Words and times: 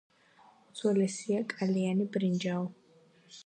უძველესია 0.71 1.43
კალიანი 1.53 2.11
ბრინჯაო. 2.17 2.69